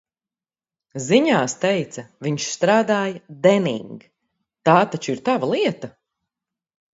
[1.07, 4.01] "Ziņās teica, viņš strādāja "Denning",
[4.71, 5.93] tā taču ir tava lieta?"